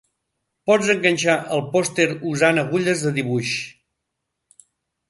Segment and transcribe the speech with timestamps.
[0.69, 3.57] Pots enganxar el pòster usant agulles de dibuix